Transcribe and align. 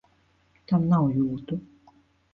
Tam 0.71 0.87
nav 0.95 1.05
jūtu! 1.21 1.63